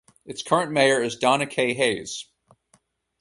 [0.25, 1.75] Its current mayor is Donna K.
[1.75, 2.25] Hayes.